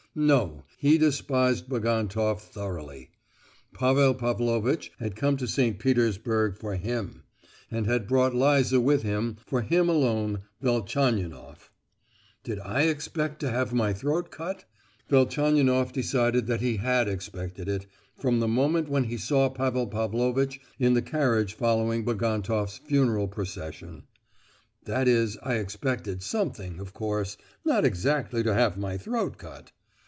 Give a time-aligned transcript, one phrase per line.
[0.13, 0.65] No!
[0.77, 3.11] he despised Bagantoff thoroughly.
[3.73, 5.79] Pavel Pavlovitch had come to St.
[5.79, 7.23] Petersburg for him,
[7.71, 11.71] and had brought Liza with him, for him alone, Velchaninoff.
[12.43, 14.65] "Did I expect to have my throat cut?"
[15.07, 17.85] Velchaninoff decided that he had expected it,
[18.17, 23.29] from the moment when he saw Pavel Pavlovitch in the carriage following in Bagantoff's funeral
[23.29, 24.03] procession.
[24.83, 29.71] "That is I expected something—of course, not exactly to have my throat cut!